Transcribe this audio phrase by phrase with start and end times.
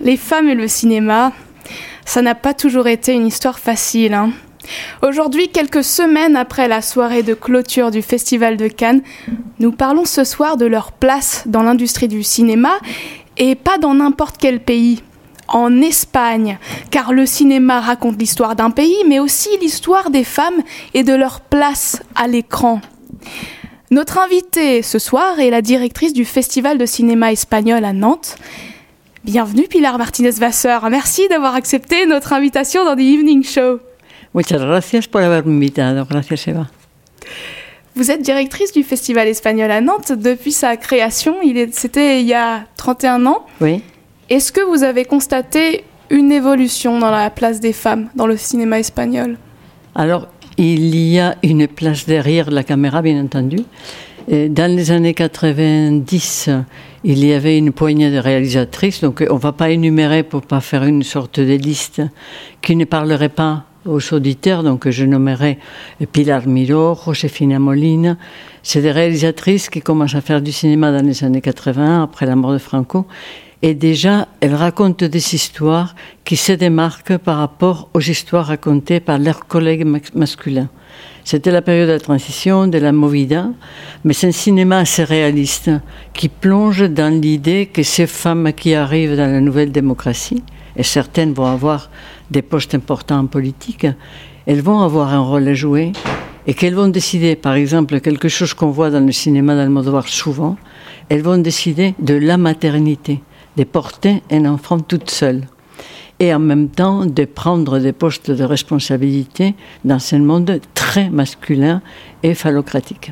[0.00, 1.32] Les femmes et le cinéma,
[2.04, 4.14] ça n'a pas toujours été une histoire facile.
[4.14, 4.30] Hein.
[5.02, 9.02] Aujourd'hui, quelques semaines après la soirée de clôture du Festival de Cannes,
[9.58, 12.72] nous parlons ce soir de leur place dans l'industrie du cinéma
[13.36, 15.02] et pas dans n'importe quel pays.
[15.48, 16.58] En Espagne,
[16.90, 20.60] car le cinéma raconte l'histoire d'un pays, mais aussi l'histoire des femmes
[20.92, 22.80] et de leur place à l'écran.
[23.92, 28.36] Notre invitée ce soir est la directrice du Festival de cinéma espagnol à Nantes.
[29.26, 30.88] Bienvenue Pilar Martinez-Vasseur.
[30.88, 33.80] Merci d'avoir accepté notre invitation dans The Evening Show.
[34.34, 36.06] Muchas gracias por haberme invitado.
[36.08, 36.68] Gracias, Eva.
[37.96, 41.38] Vous êtes directrice du Festival espagnol à Nantes depuis sa création.
[41.72, 43.44] C'était il y a 31 ans.
[43.60, 43.82] Oui.
[44.30, 48.78] Est-ce que vous avez constaté une évolution dans la place des femmes dans le cinéma
[48.78, 49.38] espagnol?
[49.96, 53.58] Alors, il y a une place derrière la caméra, bien entendu.
[54.28, 56.50] Dans les années 90,
[57.04, 60.60] il y avait une poignée de réalisatrices, donc on ne va pas énumérer pour pas
[60.60, 62.02] faire une sorte de liste
[62.60, 65.58] qui ne parlerait pas aux auditeurs, donc je nommerai
[66.10, 68.16] Pilar Miró, Josefina Molina.
[68.64, 72.34] C'est des réalisatrices qui commencent à faire du cinéma dans les années 80, après la
[72.34, 73.06] mort de Franco.
[73.62, 79.20] Et déjà, elles racontent des histoires qui se démarquent par rapport aux histoires racontées par
[79.20, 80.68] leurs collègues masculins.
[81.26, 83.48] C'était la période de la transition, de la movida,
[84.04, 85.72] mais c'est un cinéma assez réaliste
[86.12, 90.44] qui plonge dans l'idée que ces femmes qui arrivent dans la nouvelle démocratie,
[90.76, 91.90] et certaines vont avoir
[92.30, 93.88] des postes importants en politique,
[94.46, 95.90] elles vont avoir un rôle à jouer
[96.46, 100.56] et qu'elles vont décider, par exemple, quelque chose qu'on voit dans le cinéma d'Almodovar souvent,
[101.08, 103.20] elles vont décider de la maternité,
[103.56, 105.42] de porter un enfant toute seule
[106.18, 109.54] et en même temps de prendre des postes de responsabilité
[109.84, 111.82] dans un monde très masculin
[112.22, 113.10] et phallocratique.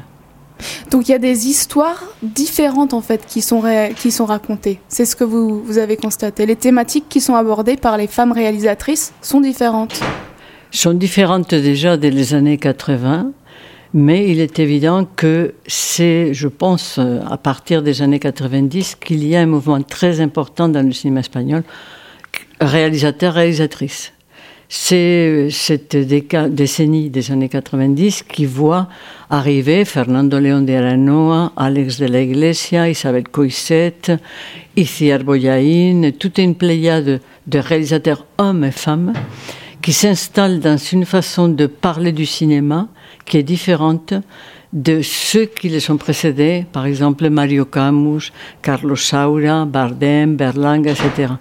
[0.92, 3.64] Donc il y a des histoires différentes en fait qui sont,
[3.96, 4.78] qui sont racontées.
[4.88, 6.46] C'est ce que vous, vous avez constaté.
[6.46, 9.98] Les thématiques qui sont abordées par les femmes réalisatrices sont différentes.
[10.70, 13.32] Sont différentes déjà dès les années 80,
[13.92, 19.34] mais il est évident que c'est, je pense, à partir des années 90 qu'il y
[19.34, 21.64] a un mouvement très important dans le cinéma espagnol,
[22.60, 24.13] réalisateur-réalisatrice
[24.68, 28.88] c'est cette décennie des années 90 qui voit
[29.30, 34.18] arriver Fernando León de Aranoa, Alex de la Iglesia, Isabel Coixet,
[34.76, 39.12] Iciar Boyain, toute une pléiade de réalisateurs hommes et femmes
[39.82, 42.88] qui s'installent dans une façon de parler du cinéma
[43.26, 44.14] qui est différente
[44.72, 48.32] de ceux qui les ont précédés, par exemple Mario Camus,
[48.62, 51.34] Carlos Saura, Bardem, Berlanga, etc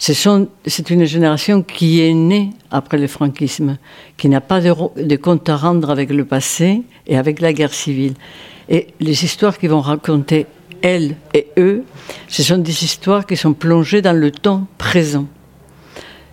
[0.00, 3.76] c'est une génération qui est née après le franquisme,
[4.16, 8.14] qui n'a pas de, compte à rendre avec le passé et avec la guerre civile.
[8.70, 10.46] Et les histoires qu'ils vont raconter,
[10.80, 11.84] elles et eux,
[12.28, 15.26] ce sont des histoires qui sont plongées dans le temps présent.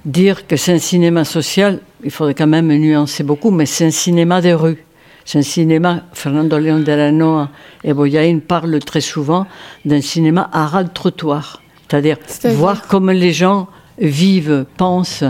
[0.06, 3.92] Dire que c'est un cinéma social, il faudrait quand même nuancer beaucoup, mais c'est un
[3.92, 4.82] cinéma de rue.
[5.26, 7.50] C'est un cinéma, Fernando León de la Noa
[7.84, 9.46] et Boyain parlent très souvent
[9.84, 11.62] d'un cinéma à ras de trottoir.
[11.88, 12.18] C'est-à-dire
[12.56, 13.68] voir comment les gens
[14.00, 15.24] vivent, pensent.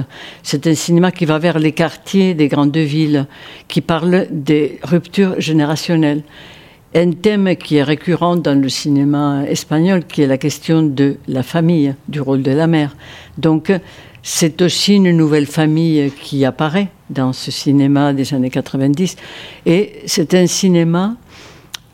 [0.43, 3.27] C'est un cinéma qui va vers les quartiers des grandes villes,
[3.67, 6.23] qui parle des ruptures générationnelles.
[6.95, 11.43] Un thème qui est récurrent dans le cinéma espagnol, qui est la question de la
[11.43, 12.95] famille, du rôle de la mère.
[13.37, 13.71] Donc,
[14.23, 19.15] c'est aussi une nouvelle famille qui apparaît dans ce cinéma des années 90.
[19.65, 21.15] Et c'est un cinéma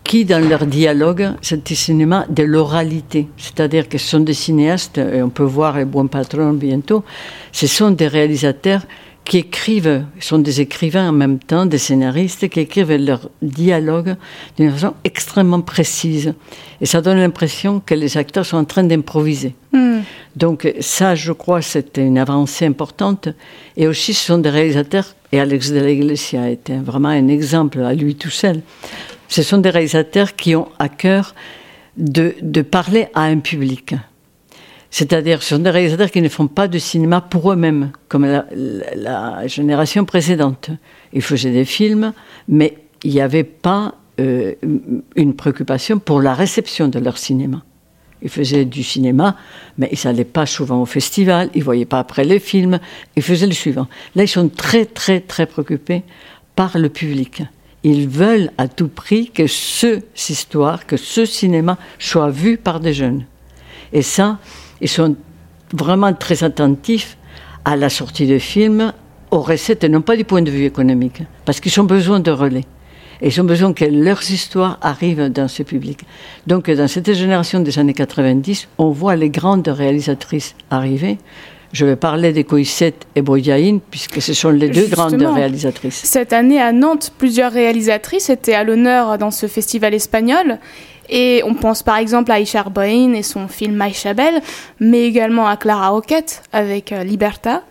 [0.03, 3.27] qui, dans leur dialogue, c'est un cinéma de l'oralité.
[3.37, 7.03] C'est-à-dire que ce sont des cinéastes, et on peut voir les bons patrons bientôt,
[7.51, 8.81] ce sont des réalisateurs
[9.25, 14.15] qui écrivent, sont des écrivains en même temps, des scénaristes qui écrivent leur dialogue
[14.57, 16.33] d'une façon extrêmement précise.
[16.81, 19.55] Et ça donne l'impression que les acteurs sont en train d'improviser.
[19.71, 19.99] Hmm.
[20.35, 23.29] Donc ça, je crois, c'est une avancée importante.
[23.77, 27.79] Et aussi, ce sont des réalisateurs, et Alex de la Iglesia était vraiment un exemple
[27.79, 28.61] à lui tout seul,
[29.33, 31.33] ce sont des réalisateurs qui ont à cœur
[31.97, 33.95] de, parler à un public.
[34.91, 38.45] C'est-à-dire, ce sont des réalisateurs qui ne font pas de cinéma pour eux-mêmes, comme la,
[38.95, 40.69] la, génération précédente.
[41.13, 42.13] Ils faisaient des films,
[42.47, 44.53] mais il n'y avait pas euh,
[45.15, 47.63] une préoccupation pour la réception de leur cinéma.
[48.21, 49.35] Ils faisaient du cinéma,
[49.79, 52.79] mais ils n'allaient pas souvent au festival, ils ne voyaient pas après les films,
[53.15, 53.87] ils faisaient le suivant.
[54.13, 56.03] Là, ils sont très, très, très préoccupés
[56.55, 57.41] par le public.
[57.83, 62.93] Ils veulent à tout prix que ce histoire, que ce cinéma soit vu par des
[62.93, 63.25] jeunes.
[63.91, 64.39] Et ça,
[64.81, 65.15] ils sont
[65.73, 67.17] vraiment très attentifs
[67.65, 68.93] à la sortie de films,
[69.31, 72.31] aux recettes, et non pas du point de vue économique, parce qu'ils ont besoin de
[72.31, 72.65] relais.
[73.21, 76.01] Et ils ont besoin que leurs histoires arrivent dans ce public.
[76.45, 81.17] Donc, dans cette génération des années 90, on voit les grandes réalisatrices arriver.
[81.73, 86.03] Je vais parler de Coïsette et Boyaïn, puisque ce sont les deux grandes réalisatrices.
[86.05, 90.59] Cette année à Nantes, plusieurs réalisatrices étaient à l'honneur dans ce festival espagnol.
[91.09, 94.41] Et on pense par exemple à Aisha Boyin et son film Maïcha Belle,
[94.79, 97.63] mais également à Clara Roquette avec euh, Liberta.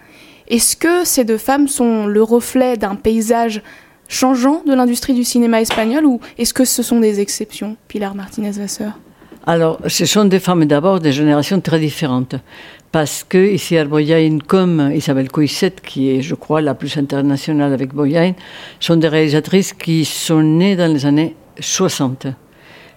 [0.48, 3.62] Est-ce que ces deux femmes sont le reflet d'un paysage
[4.08, 8.92] changeant de l'industrie du cinéma espagnol ou est-ce que ce sont des exceptions, Pilar Martinez-Vasseur
[9.44, 12.36] alors, ce sont des femmes d'abord de générations très différentes
[12.92, 17.72] parce que ici à Boyain, comme Isabelle Coisset, qui est, je crois, la plus internationale
[17.72, 18.34] avec Boyain,
[18.80, 22.26] sont des réalisatrices qui sont nées dans les années 60.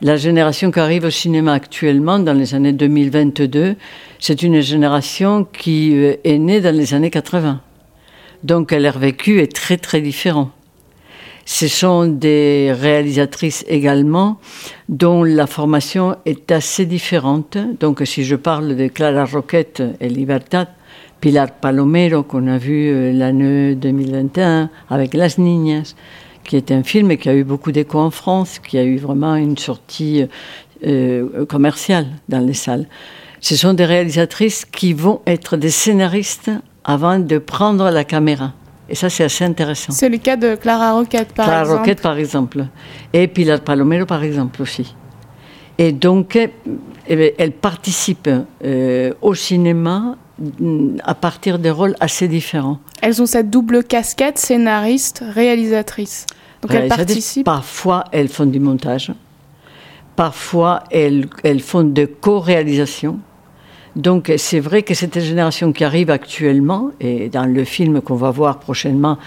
[0.01, 3.75] La génération qui arrive au cinéma actuellement, dans les années 2022,
[4.19, 7.61] c'est une génération qui euh, est née dans les années 80.
[8.43, 10.51] Donc leur vécu est très très différent.
[11.47, 14.39] Ce sont des réalisatrices également
[14.89, 17.57] dont la formation est assez différente.
[17.79, 20.67] Donc si je parle de Clara Roquette et Libertad,
[21.21, 25.93] Pilar Palomero qu'on a vu euh, l'année 2021 avec Las Niñas,
[26.43, 29.35] qui est un film qui a eu beaucoup d'écho en France, qui a eu vraiment
[29.35, 30.25] une sortie
[30.85, 32.87] euh, commerciale dans les salles.
[33.39, 36.49] Ce sont des réalisatrices qui vont être des scénaristes
[36.83, 38.53] avant de prendre la caméra.
[38.87, 39.91] Et ça, c'est assez intéressant.
[39.91, 41.65] C'est le cas de Clara Roquette, par exemple.
[41.65, 42.65] Clara Roquette, par exemple.
[43.13, 44.95] Et Pilar Palomero, par exemple, aussi.
[45.77, 46.51] Et donc, eh,
[47.07, 48.29] eh elle participe
[48.63, 50.15] euh, au cinéma
[50.59, 52.79] mm, à partir de rôles assez différents.
[53.01, 56.25] Elles ont cette double casquette, scénariste, réalisatrice.
[56.61, 57.45] Donc elles participent.
[57.45, 59.11] Parfois, elles font du montage.
[60.15, 63.19] Parfois, elles, elles font de co-réalisation.
[63.95, 68.31] Donc c'est vrai que cette génération qui arrive actuellement, et dans le film qu'on va
[68.31, 69.17] voir prochainement,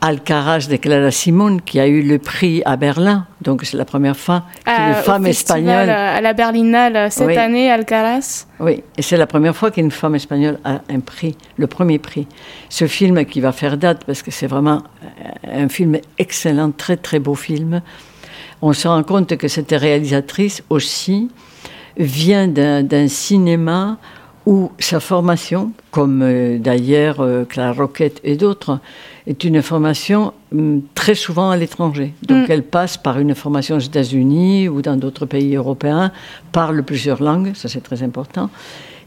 [0.00, 3.26] Alcaraz de Clara Simon, qui a eu le prix à Berlin.
[3.40, 5.88] Donc c'est la première fois qu'une euh, femme espagnole.
[5.88, 8.46] À la Berlinale cette année, Alcaraz.
[8.60, 12.28] Oui, et c'est la première fois qu'une femme espagnole a un prix, le premier prix.
[12.68, 14.82] Ce film qui va faire date, parce que c'est vraiment
[15.50, 17.80] un film excellent, très très beau film.
[18.62, 21.28] On se rend compte que cette réalisatrice aussi
[21.96, 23.98] vient d'un cinéma
[24.46, 28.78] où sa formation, comme euh, d'ailleurs euh, Clara Roquette et d'autres,
[29.26, 32.14] est une formation hum, très souvent à l'étranger.
[32.22, 32.52] Donc mm.
[32.52, 36.12] elle passe par une formation aux États-Unis ou dans d'autres pays européens,
[36.52, 38.48] parle plusieurs langues, ça c'est très important.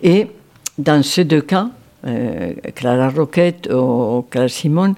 [0.03, 0.27] Et
[0.77, 1.69] dans ces deux cas,
[2.05, 4.95] euh, Clara Roquette ou Clara Simon,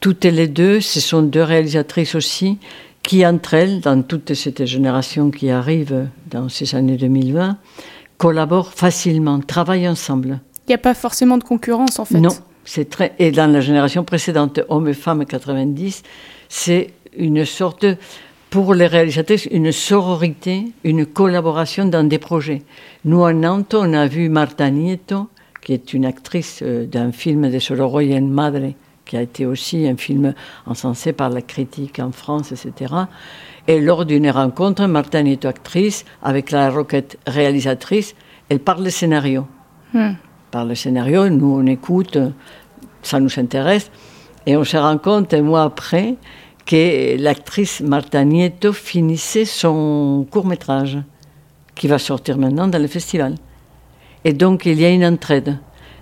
[0.00, 2.58] toutes les deux, ce sont deux réalisatrices aussi
[3.06, 7.56] qui entre elles, dans toute cette génération qui arrive dans ces années 2020,
[8.18, 10.40] collaborent facilement, travaillent ensemble.
[10.66, 12.18] Il n'y a pas forcément de concurrence en fait.
[12.18, 13.14] Non, c'est très.
[13.20, 16.02] Et dans la génération précédente, hommes et femmes 90,
[16.48, 17.86] c'est une sorte,
[18.50, 22.62] pour les réalisatrices, une sororité, une collaboration dans des projets.
[23.04, 25.28] Nous, à Nantes, on a vu Marta Nieto,
[25.62, 28.72] qui est une actrice euh, d'un film de Solo en Madre,
[29.06, 30.34] qui a été aussi un film
[30.66, 32.92] encensé par la critique en France, etc.
[33.68, 38.14] Et lors d'une rencontre, Martin est actrice, avec la Roquette réalisatrice,
[38.48, 39.46] elle parle le scénario.
[39.94, 40.14] Hmm.
[40.50, 42.18] Parle le scénario, nous on écoute,
[43.02, 43.90] ça nous intéresse.
[44.44, 46.16] Et on se rend compte un mois après
[46.64, 50.98] que l'actrice Marta Nieto finissait son court métrage,
[51.74, 53.36] qui va sortir maintenant dans le festival.
[54.24, 55.58] Et donc il y a une entraide,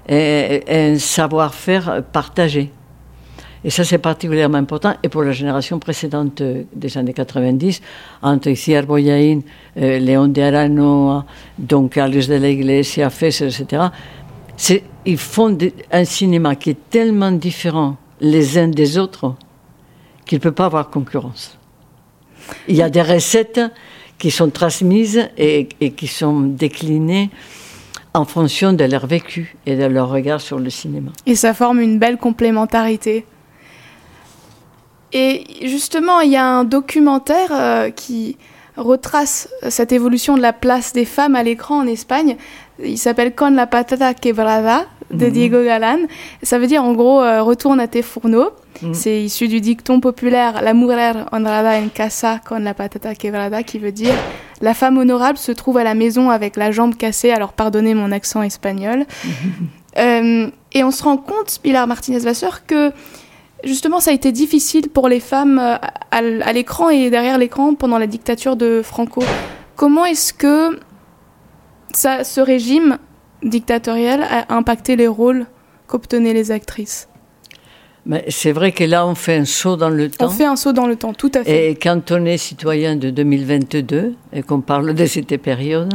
[0.09, 2.71] un savoir-faire partagé.
[3.65, 4.95] Et ça, c'est particulièrement important.
[5.03, 7.81] Et pour la génération précédente euh, des années 90,
[8.23, 9.41] entre ici Arboyain,
[9.79, 11.23] euh, Léon de Arano,
[11.59, 13.85] donc Carlos de la Iglesia, Fesser, etc.,
[15.07, 15.57] ils font
[15.91, 19.35] un cinéma qui est tellement différent les uns des autres
[20.25, 21.59] qu'il ne peut pas avoir concurrence.
[22.69, 23.61] Il y a des recettes
[24.17, 27.31] qui sont transmises et qui sont déclinées
[28.15, 31.11] en fonction de leur vécu et de leur regard sur le cinéma.
[31.27, 33.27] Et ça forme une belle complémentarité.
[35.15, 38.37] Et justement, il y a un documentaire euh, qui
[38.77, 42.37] retrace cette évolution de la place des femmes à l'écran en Espagne.
[42.83, 45.33] Il s'appelle Con la patata quebrada de mhm.
[45.33, 46.01] Diego Galán.
[46.43, 48.51] Ça veut dire en gros euh, retourne à tes fourneaux.
[48.83, 48.93] Mhm.
[48.93, 53.79] C'est issu du dicton populaire La mujer honrada en casa con la patata quebrada qui
[53.79, 54.15] veut dire
[54.61, 57.31] la femme honorable se trouve à la maison avec la jambe cassée.
[57.31, 59.07] Alors pardonnez mon accent espagnol.
[59.97, 62.91] Euh, et on se rend compte, Pilar Martinez-Vasseur, que
[63.65, 65.77] Justement, ça a été difficile pour les femmes euh,
[66.11, 69.23] à l'écran et derrière l'écran pendant la dictature de Franco.
[69.77, 70.79] Comment est-ce que
[71.93, 72.99] ça, ce régime
[73.43, 75.47] dictatorial a impacté les rôles
[75.87, 77.09] qu'obtenaient les actrices?
[78.07, 80.27] Mais c'est vrai que là, on fait un saut dans le temps.
[80.27, 81.71] On fait un saut dans le temps, tout à fait.
[81.71, 85.95] Et quand on est citoyen de 2022 et qu'on parle de cette période,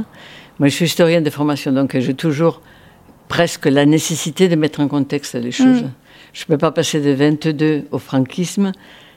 [0.57, 2.61] moi je suis historien de formation, donc j'ai toujours
[3.27, 5.83] presque la nécessité de mettre en contexte les choses.
[5.83, 5.91] Mm.
[6.33, 8.71] Je ne peux pas passer de 22 au franquisme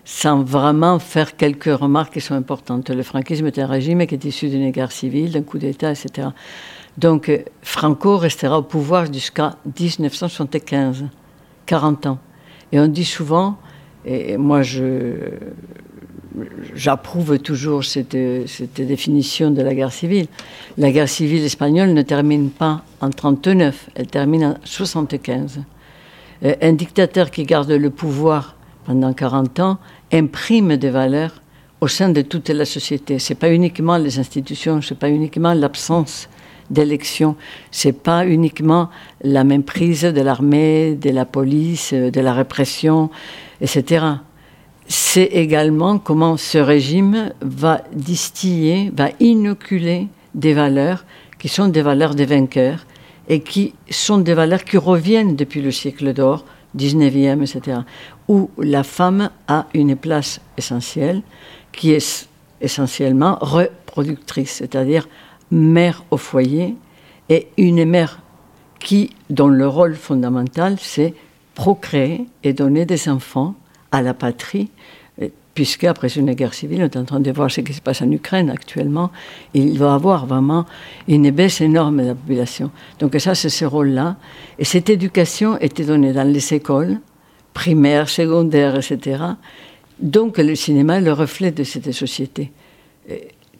[0.04, 2.90] sans vraiment faire quelques remarques qui sont importantes.
[2.90, 6.28] Le franquisme est un régime qui est issu d'une guerre civile, d'un coup d'État, etc.
[6.98, 11.04] Donc euh, Franco restera au pouvoir jusqu'à 1975,
[11.66, 12.18] 40 ans.
[12.72, 13.58] Et on dit souvent,
[14.04, 14.62] et moi
[16.74, 18.16] j'approuve toujours cette,
[18.46, 20.26] cette, définition de la guerre civile.
[20.78, 25.60] La guerre civile espagnole ne termine pas en 39, elle termine en 75.
[26.44, 29.78] Euh, un dictateur qui garde le pouvoir pendant 40 ans
[30.12, 31.40] imprime des valeurs
[31.80, 33.18] au sein de toute la société.
[33.18, 36.28] Ce n'est pas uniquement les institutions, ce n'est pas uniquement l'absence
[36.70, 37.36] d'élections,
[37.70, 38.88] ce n'est pas uniquement
[39.22, 43.10] la méprise de l'armée, de la police, de la répression,
[43.60, 44.06] etc.
[44.88, 51.04] C'est également comment ce régime va distiller, va inoculer des valeurs
[51.38, 52.84] qui sont des valeurs des vainqueurs
[53.28, 56.44] et qui sont des valeurs qui reviennent depuis le siècle d'or,
[56.76, 57.80] 19e, etc.,
[58.28, 61.22] où la femme a une place essentielle
[61.72, 62.28] qui est
[62.60, 65.08] essentiellement reproductrice, c'est-à-dire
[65.50, 66.76] mère au foyer,
[67.28, 68.20] et une mère
[68.78, 71.14] qui, dont le rôle fondamental, c'est
[71.54, 73.54] procréer et donner des enfants
[73.90, 74.70] à la patrie
[75.54, 78.02] puisque après une guerre civile, on est en train de voir ce qui se passe
[78.02, 79.10] en Ukraine actuellement,
[79.54, 80.66] il va y avoir vraiment
[81.08, 82.70] une baisse énorme de la population.
[82.98, 84.16] Donc ça, c'est ce rôle-là.
[84.58, 86.98] Et cette éducation était donnée dans les écoles,
[87.52, 89.22] primaires, secondaires, etc.
[90.00, 92.50] Donc le cinéma est le reflet de cette société.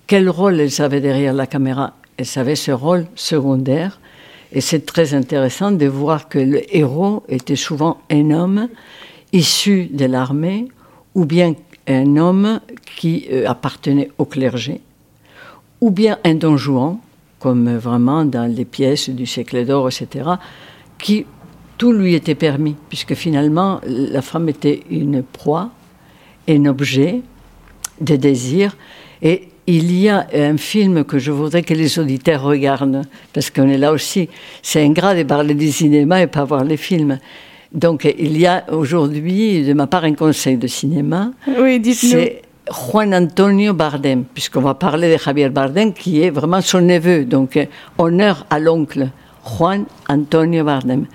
[0.06, 1.94] quel rôle elle savait derrière la caméra?
[2.16, 4.00] Elle savait ce rôle secondaire.
[4.52, 8.68] Et c'est très intéressant de voir que le héros était souvent un homme
[9.32, 10.68] issu de l'armée
[11.14, 11.54] ou bien
[11.86, 12.60] un homme
[12.96, 14.80] qui euh, appartenait au clergé,
[15.80, 16.98] ou bien un don Juan,
[17.38, 20.30] comme vraiment dans les pièces du siècle d'or, etc.,
[20.98, 21.26] qui
[21.76, 25.70] tout lui était permis, puisque finalement la femme était une proie,
[26.48, 27.22] un objet
[28.00, 28.76] de désir.
[29.20, 33.68] Et il y a un film que je voudrais que les auditeurs regardent, parce qu'on
[33.68, 34.28] est là aussi.
[34.62, 37.18] C'est ingrat de parler du cinéma et pas voir les films.
[37.72, 41.30] Donc il y a aujourd'hui de ma part un conseil de cinéma.
[41.58, 42.10] Oui, dites-nous.
[42.10, 47.24] C'est Juan Antonio Bardem, puisqu'on va parler de Javier Bardem, qui est vraiment son neveu.
[47.24, 47.58] Donc
[47.98, 49.08] honneur à l'oncle.
[49.44, 51.06] Juan Antonio Bardem.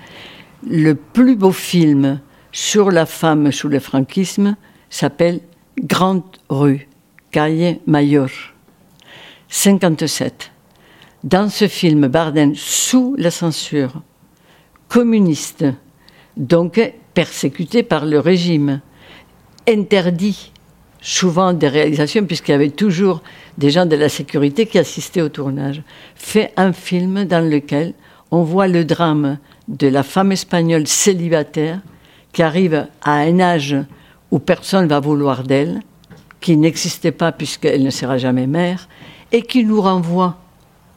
[0.68, 2.20] Le plus beau film
[2.52, 4.56] sur la femme sous le franquisme
[4.90, 5.40] s'appelle
[5.78, 6.88] Grande Rue,
[7.30, 8.28] Calle Mayor,
[9.48, 10.50] 57.
[11.24, 14.02] Dans ce film, Bardem, sous la censure
[14.88, 15.64] communiste,
[16.38, 16.80] donc
[17.12, 18.80] persécuté par le régime,
[19.68, 20.52] interdit
[21.00, 23.22] souvent des réalisations, puisqu'il y avait toujours
[23.58, 25.82] des gens de la sécurité qui assistaient au tournage,
[26.14, 27.94] fait un film dans lequel
[28.30, 31.80] on voit le drame de la femme espagnole célibataire
[32.32, 33.76] qui arrive à un âge
[34.30, 35.80] où personne ne va vouloir d'elle,
[36.40, 38.88] qui n'existait pas puisqu'elle ne sera jamais mère,
[39.32, 40.38] et qui nous renvoie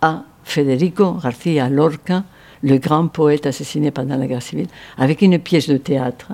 [0.02, 2.24] à Federico García Lorca,
[2.64, 6.32] le grand poète assassiné pendant la guerre civile, avec une pièce de théâtre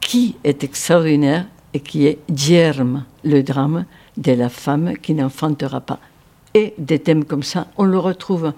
[0.00, 3.84] qui est extraordinaire et qui est Dierme, le drame
[4.16, 5.98] de la femme qui n'enfantera pas.
[6.54, 8.52] Et des thèmes comme ça, on le retrouve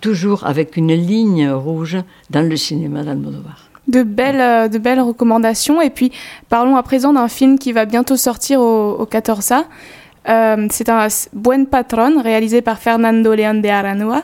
[0.00, 1.96] toujours avec une ligne rouge
[2.30, 3.70] dans le cinéma d'Almodovar.
[3.88, 5.80] De belles, euh, de belles recommandations.
[5.80, 6.12] Et puis,
[6.48, 9.64] parlons à présent d'un film qui va bientôt sortir au, au 14A.
[10.28, 14.22] Euh, c'est un Buen Patron, réalisé par Fernando León de Aranoa.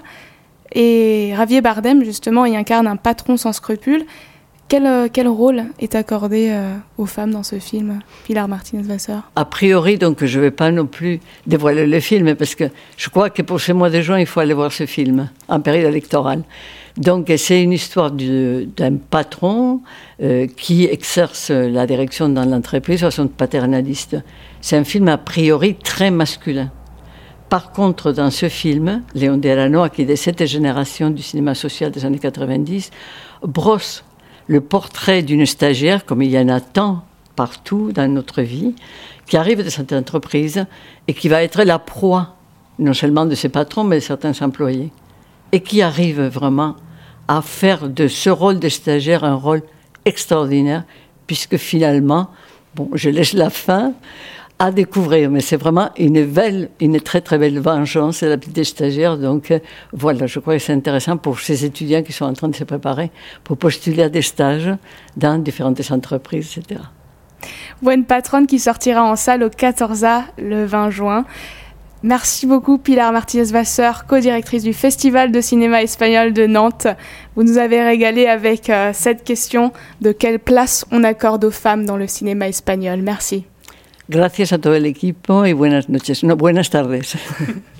[0.72, 4.04] Et Javier Bardem, justement, y incarne un patron sans scrupules.
[4.68, 9.46] Quel, euh, quel rôle est accordé euh, aux femmes dans ce film, Pilar Martinez-Vasseur A
[9.46, 12.64] priori, donc, je ne vais pas non plus dévoiler le film, parce que
[12.98, 15.60] je crois que pour ce mois de juin, il faut aller voir ce film, en
[15.60, 16.42] période électorale.
[16.98, 19.80] Donc, c'est une histoire d'un patron
[20.20, 24.18] euh, qui exerce la direction dans l'entreprise façon paternaliste.
[24.60, 26.70] C'est un film a priori très masculin.
[27.48, 31.90] Par contre, dans ce film, Léon Delano, qui est de cette génération du cinéma social
[31.90, 32.90] des années 90,
[33.42, 34.04] brosse
[34.48, 37.04] le portrait d'une stagiaire, comme il y en a tant
[37.36, 38.74] partout dans notre vie,
[39.26, 40.66] qui arrive de cette entreprise
[41.06, 42.36] et qui va être la proie,
[42.78, 44.92] non seulement de ses patrons, mais de certains employés,
[45.52, 46.76] et qui arrive vraiment
[47.28, 49.62] à faire de ce rôle de stagiaire un rôle
[50.04, 50.84] extraordinaire,
[51.26, 52.28] puisque finalement,
[52.74, 53.92] bon, je laisse la fin,
[54.58, 55.30] à découvrir.
[55.30, 59.18] Mais c'est vraiment une belle, une très très belle vengeance, la petite stagiaire.
[59.18, 59.58] Donc euh,
[59.92, 62.64] voilà, je crois que c'est intéressant pour ces étudiants qui sont en train de se
[62.64, 63.10] préparer
[63.44, 64.70] pour postuler à des stages
[65.16, 66.80] dans différentes entreprises, etc.
[67.82, 71.24] Bonne patronne qui sortira en salle au 14A le 20 juin.
[72.04, 76.86] Merci beaucoup Pilar Martinez-Vasseur, co-directrice du Festival de cinéma espagnol de Nantes.
[77.34, 81.84] Vous nous avez régalé avec euh, cette question de quelle place on accorde aux femmes
[81.86, 83.00] dans le cinéma espagnol.
[83.02, 83.46] Merci.
[84.08, 86.24] Gracias a todo el equipo y buenas noches.
[86.24, 87.16] No, buenas tardes.